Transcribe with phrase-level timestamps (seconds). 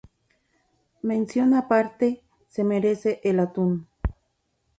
[1.03, 3.87] Mención aparte se merece el atún.